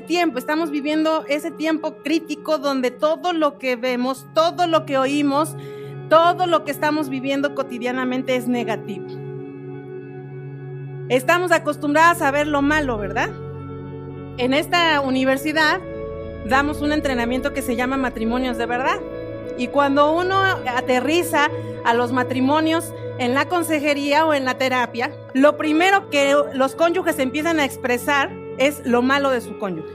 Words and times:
tiempo, 0.00 0.38
estamos 0.38 0.70
viviendo 0.70 1.24
ese 1.28 1.50
tiempo 1.50 1.98
crítico 2.02 2.58
donde 2.58 2.90
todo 2.90 3.32
lo 3.32 3.58
que 3.58 3.76
vemos, 3.76 4.26
todo 4.34 4.66
lo 4.66 4.86
que 4.86 4.98
oímos, 4.98 5.56
todo 6.08 6.46
lo 6.46 6.64
que 6.64 6.70
estamos 6.70 7.08
viviendo 7.08 7.54
cotidianamente 7.54 8.36
es 8.36 8.48
negativo. 8.48 9.06
Estamos 11.08 11.52
acostumbradas 11.52 12.22
a 12.22 12.30
ver 12.30 12.46
lo 12.46 12.62
malo, 12.62 12.98
¿verdad? 12.98 13.30
En 14.38 14.54
esta 14.54 15.00
universidad 15.00 15.80
damos 16.46 16.80
un 16.80 16.92
entrenamiento 16.92 17.52
que 17.52 17.62
se 17.62 17.76
llama 17.76 17.96
matrimonios 17.96 18.58
de 18.58 18.66
verdad. 18.66 19.00
Y 19.58 19.68
cuando 19.68 20.12
uno 20.12 20.36
aterriza 20.66 21.48
a 21.84 21.94
los 21.94 22.12
matrimonios 22.12 22.92
en 23.18 23.34
la 23.34 23.48
consejería 23.48 24.26
o 24.26 24.34
en 24.34 24.44
la 24.44 24.58
terapia, 24.58 25.10
lo 25.32 25.56
primero 25.56 26.10
que 26.10 26.34
los 26.54 26.74
cónyuges 26.74 27.18
empiezan 27.18 27.60
a 27.60 27.64
expresar 27.64 28.30
es 28.58 28.82
lo 28.84 29.02
malo 29.02 29.30
de 29.30 29.40
su 29.40 29.58
cónyuge. 29.58 29.94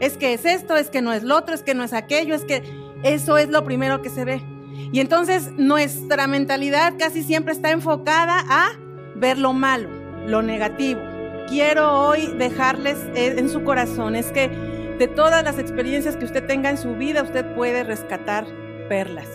Es 0.00 0.16
que 0.16 0.32
es 0.32 0.44
esto, 0.44 0.76
es 0.76 0.90
que 0.90 1.02
no 1.02 1.12
es 1.12 1.22
lo 1.22 1.36
otro, 1.36 1.54
es 1.54 1.62
que 1.62 1.74
no 1.74 1.82
es 1.82 1.92
aquello, 1.92 2.34
es 2.34 2.44
que 2.44 2.62
eso 3.02 3.38
es 3.38 3.48
lo 3.48 3.64
primero 3.64 4.02
que 4.02 4.10
se 4.10 4.24
ve. 4.24 4.42
Y 4.92 5.00
entonces 5.00 5.52
nuestra 5.52 6.26
mentalidad 6.26 6.94
casi 6.98 7.22
siempre 7.22 7.52
está 7.52 7.70
enfocada 7.70 8.44
a 8.48 8.78
ver 9.16 9.38
lo 9.38 9.52
malo, 9.52 9.88
lo 10.26 10.42
negativo. 10.42 11.00
Quiero 11.48 11.90
hoy 12.06 12.26
dejarles 12.38 12.96
en 13.14 13.48
su 13.48 13.64
corazón 13.64 14.14
es 14.14 14.30
que 14.32 14.48
de 14.98 15.08
todas 15.08 15.44
las 15.44 15.58
experiencias 15.58 16.16
que 16.16 16.24
usted 16.24 16.46
tenga 16.46 16.70
en 16.70 16.76
su 16.76 16.94
vida, 16.94 17.22
usted 17.22 17.54
puede 17.54 17.84
rescatar 17.84 18.46
perlas. 18.88 19.28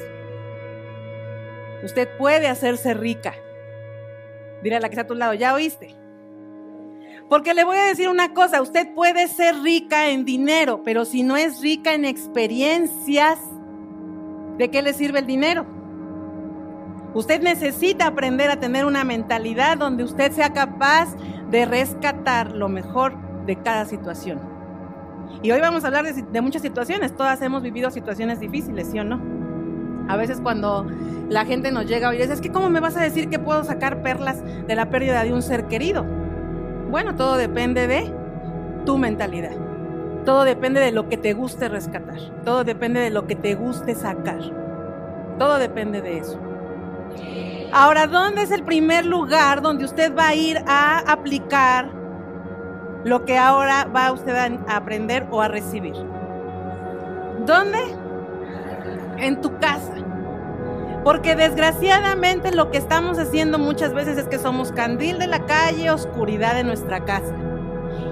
Usted 1.83 2.07
puede 2.17 2.47
hacerse 2.47 2.93
rica. 2.93 3.33
Dile 4.61 4.77
a 4.77 4.79
la 4.79 4.89
que 4.89 4.93
está 4.93 5.03
a 5.03 5.07
tu 5.07 5.15
lado, 5.15 5.33
¿ya 5.33 5.53
oíste? 5.53 5.95
Porque 7.33 7.55
le 7.55 7.63
voy 7.63 7.77
a 7.77 7.85
decir 7.85 8.09
una 8.09 8.35
cosa, 8.35 8.61
usted 8.61 8.93
puede 8.93 9.27
ser 9.27 9.55
rica 9.63 10.09
en 10.09 10.23
dinero, 10.23 10.83
pero 10.85 11.03
si 11.03 11.23
no 11.23 11.35
es 11.35 11.61
rica 11.61 11.95
en 11.95 12.05
experiencias, 12.05 13.39
¿de 14.59 14.69
qué 14.69 14.83
le 14.83 14.93
sirve 14.93 15.17
el 15.17 15.25
dinero? 15.25 15.65
Usted 17.15 17.41
necesita 17.41 18.05
aprender 18.05 18.51
a 18.51 18.59
tener 18.59 18.85
una 18.85 19.03
mentalidad 19.03 19.79
donde 19.79 20.03
usted 20.03 20.31
sea 20.31 20.53
capaz 20.53 21.15
de 21.49 21.65
rescatar 21.65 22.51
lo 22.51 22.69
mejor 22.69 23.15
de 23.47 23.55
cada 23.55 23.85
situación. 23.85 24.39
Y 25.41 25.49
hoy 25.49 25.59
vamos 25.59 25.83
a 25.83 25.87
hablar 25.87 26.05
de, 26.05 26.41
muchas 26.41 26.61
situaciones, 26.61 27.15
todas 27.15 27.41
hemos 27.41 27.63
vivido 27.63 27.89
situaciones 27.89 28.41
difíciles, 28.41 28.89
¿sí 28.91 28.99
o 28.99 29.03
no? 29.03 29.19
A 30.07 30.17
veces 30.17 30.39
cuando 30.39 30.85
la 31.29 31.45
gente 31.45 31.71
nos 31.71 31.87
llega 31.87 32.13
y 32.13 32.19
dice, 32.19 32.33
es 32.33 32.41
que 32.41 32.51
¿cómo 32.51 32.69
me 32.69 32.79
vas 32.79 32.95
a 32.95 33.01
decir 33.01 33.27
que 33.27 33.39
puedo 33.39 33.63
sacar 33.63 34.03
perlas 34.03 34.43
de 34.67 34.75
la 34.75 34.91
pérdida 34.91 35.23
de 35.23 35.33
un 35.33 35.41
ser 35.41 35.65
querido? 35.65 36.05
Bueno, 36.93 37.15
todo 37.15 37.37
depende 37.37 37.87
de 37.87 38.13
tu 38.85 38.99
mentalidad. 38.99 39.55
Todo 40.25 40.43
depende 40.43 40.79
de 40.79 40.91
lo 40.91 41.09
que 41.09 41.17
te 41.17 41.33
guste 41.33 41.67
rescatar. 41.67 42.19
Todo 42.45 42.63
depende 42.63 42.99
de 42.99 43.09
lo 43.09 43.25
que 43.25 43.35
te 43.35 43.55
guste 43.55 43.95
sacar. 43.95 44.41
Todo 45.39 45.57
depende 45.57 46.03
de 46.03 46.19
eso. 46.19 46.39
Ahora, 47.71 48.05
¿dónde 48.05 48.43
es 48.43 48.51
el 48.51 48.61
primer 48.61 49.07
lugar 49.07 49.63
donde 49.63 49.85
usted 49.85 50.15
va 50.15 50.27
a 50.27 50.35
ir 50.35 50.59
a 50.67 50.99
aplicar 51.11 51.89
lo 53.03 53.25
que 53.25 53.39
ahora 53.39 53.85
va 53.85 54.11
usted 54.11 54.35
a 54.35 54.75
aprender 54.75 55.25
o 55.31 55.41
a 55.41 55.47
recibir? 55.47 55.95
¿Dónde? 57.43 57.79
En 59.17 59.41
tu 59.41 59.57
casa. 59.57 59.95
Porque 61.03 61.35
desgraciadamente 61.35 62.51
lo 62.53 62.71
que 62.71 62.77
estamos 62.77 63.19
haciendo 63.19 63.59
muchas 63.59 63.93
veces 63.93 64.17
es 64.17 64.27
que 64.27 64.39
somos 64.39 64.71
candil 64.71 65.19
de 65.19 65.27
la 65.27 65.45
calle, 65.45 65.91
oscuridad 65.91 66.55
de 66.55 66.63
nuestra 66.63 67.03
casa. 67.03 67.35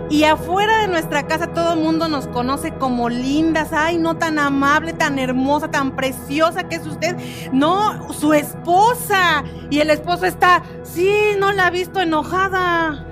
Y 0.09 0.25
afuera 0.25 0.81
de 0.81 0.89
nuestra 0.89 1.25
casa 1.25 1.53
todo 1.53 1.73
el 1.73 1.80
mundo 1.80 2.09
nos 2.09 2.28
conoce 2.28 2.73
como 2.73 3.08
lindas, 3.08 3.72
ay, 3.72 3.97
no 3.97 4.17
tan 4.17 4.40
amable, 4.40 4.91
tan 4.91 5.18
hermosa, 5.19 5.72
tan 5.72 5.96
preciosa 5.96 6.68
que 6.68 6.75
es 6.75 6.85
usted. 6.85 7.16
No, 7.53 8.12
su 8.12 8.34
esposa. 8.34 9.46
Y 9.69 9.80
el 9.80 9.90
esposo 9.90 10.25
está, 10.25 10.63
sí, 10.84 11.09
no 11.40 11.53
la 11.53 11.68
ha 11.68 11.69
visto 11.69 12.01
enojada. 12.01 13.06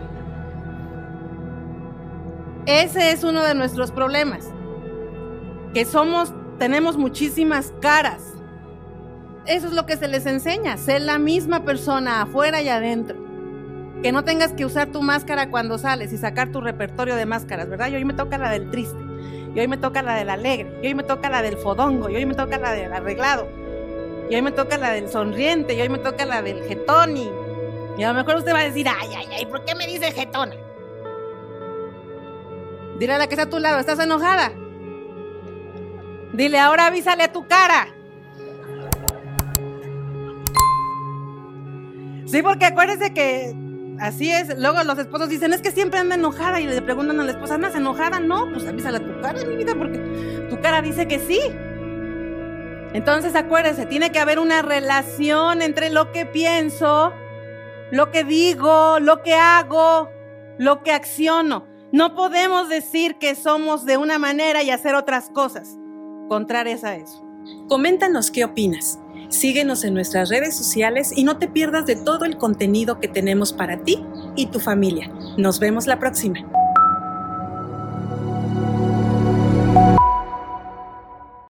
Ese 2.65 3.11
es 3.11 3.23
uno 3.23 3.43
de 3.43 3.55
nuestros 3.55 3.91
problemas. 3.91 4.49
Que 5.73 5.85
somos, 5.85 6.33
tenemos 6.57 6.97
muchísimas 6.97 7.73
caras. 7.79 8.38
Eso 9.45 9.67
es 9.67 9.73
lo 9.73 9.85
que 9.85 9.97
se 9.97 10.07
les 10.07 10.25
enseña, 10.25 10.77
ser 10.77 11.01
la 11.01 11.17
misma 11.17 11.63
persona 11.63 12.21
afuera 12.21 12.61
y 12.61 12.69
adentro. 12.69 13.17
Que 14.03 14.11
no 14.11 14.23
tengas 14.23 14.53
que 14.53 14.65
usar 14.65 14.87
tu 14.91 15.01
máscara 15.01 15.49
cuando 15.49 15.77
sales 15.77 16.13
y 16.13 16.17
sacar 16.17 16.51
tu 16.51 16.61
repertorio 16.61 17.15
de 17.15 17.25
máscaras, 17.25 17.67
¿verdad? 17.67 17.89
Y 17.89 17.95
hoy 17.95 18.05
me 18.05 18.13
toca 18.13 18.37
la 18.37 18.49
del 18.49 18.69
triste, 18.69 18.99
y 19.53 19.59
hoy 19.59 19.67
me 19.67 19.77
toca 19.77 20.01
la 20.01 20.15
del 20.15 20.29
alegre, 20.29 20.79
y 20.81 20.87
hoy 20.87 20.95
me 20.95 21.03
toca 21.03 21.29
la 21.29 21.41
del 21.41 21.57
fodongo, 21.57 22.09
y 22.09 22.15
hoy 22.15 22.25
me 22.25 22.35
toca 22.35 22.57
la 22.57 22.71
del 22.71 22.93
arreglado, 22.93 23.47
y 24.29 24.35
hoy 24.35 24.41
me 24.41 24.51
toca 24.51 24.77
la 24.77 24.91
del 24.91 25.09
sonriente, 25.09 25.73
y 25.73 25.81
hoy 25.81 25.89
me 25.89 25.97
toca 25.97 26.25
la 26.25 26.41
del 26.41 26.63
jetón. 26.63 27.17
Y, 27.17 28.03
a 28.03 28.13
lo 28.13 28.13
mejor 28.13 28.37
usted 28.37 28.53
va 28.53 28.59
a 28.59 28.63
decir, 28.63 28.87
ay, 28.87 29.09
ay, 29.17 29.27
ay, 29.37 29.45
¿por 29.45 29.65
qué 29.65 29.75
me 29.75 29.85
dice 29.85 30.11
jetona? 30.11 30.55
Dile 32.99 33.13
a 33.13 33.17
la 33.17 33.27
que 33.27 33.33
está 33.33 33.43
a 33.43 33.49
tu 33.49 33.59
lado, 33.59 33.79
¿estás 33.79 33.99
enojada? 33.99 34.51
Dile, 36.33 36.59
ahora 36.59 36.87
avísale 36.87 37.23
a 37.23 37.33
tu 37.33 37.47
cara. 37.47 37.87
Sí, 42.29 42.41
porque 42.41 42.65
acuérdese 42.65 43.13
que 43.13 43.55
Así 43.99 44.31
es. 44.31 44.57
Luego 44.57 44.81
los 44.83 44.97
esposos 44.97 45.29
dicen, 45.29 45.53
es 45.53 45.61
que 45.61 45.71
siempre 45.71 45.99
anda 45.99 46.15
enojada. 46.15 46.61
Y 46.61 46.67
le 46.67 46.81
preguntan 46.81 47.19
a 47.19 47.23
la 47.23 47.31
esposa, 47.31 47.55
¿andas 47.55 47.75
enojada? 47.75 48.19
No, 48.19 48.49
pues 48.51 48.65
avísale 48.65 48.97
a 48.97 49.05
tu 49.05 49.21
cara, 49.21 49.43
mi 49.43 49.57
vida, 49.57 49.75
porque 49.77 49.97
tu 50.49 50.59
cara 50.61 50.81
dice 50.81 51.07
que 51.07 51.19
sí. 51.19 51.39
Entonces 52.93 53.35
acuérdese, 53.35 53.85
tiene 53.85 54.11
que 54.11 54.19
haber 54.19 54.39
una 54.39 54.61
relación 54.61 55.61
entre 55.61 55.89
lo 55.89 56.11
que 56.11 56.25
pienso, 56.25 57.13
lo 57.91 58.09
que 58.09 58.23
digo, 58.23 58.99
lo 58.99 59.21
que 59.21 59.35
hago, 59.35 60.09
lo 60.57 60.81
que 60.81 60.91
acciono. 60.91 61.67
No 61.91 62.15
podemos 62.15 62.69
decir 62.69 63.17
que 63.19 63.35
somos 63.35 63.85
de 63.85 63.97
una 63.97 64.17
manera 64.17 64.63
y 64.63 64.71
hacer 64.71 64.95
otras 64.95 65.29
cosas 65.29 65.77
contrarias 66.29 66.83
a 66.83 66.95
eso. 66.95 67.23
Coméntanos 67.67 68.31
qué 68.31 68.45
opinas. 68.45 68.97
Síguenos 69.29 69.83
en 69.83 69.93
nuestras 69.93 70.29
redes 70.29 70.57
sociales 70.57 71.11
y 71.15 71.23
no 71.23 71.37
te 71.37 71.47
pierdas 71.47 71.85
de 71.85 71.95
todo 71.95 72.25
el 72.25 72.37
contenido 72.37 72.99
que 72.99 73.07
tenemos 73.07 73.53
para 73.53 73.77
ti 73.77 74.03
y 74.35 74.47
tu 74.47 74.59
familia. 74.59 75.11
Nos 75.37 75.59
vemos 75.59 75.85
la 75.85 75.99
próxima. 75.99 76.39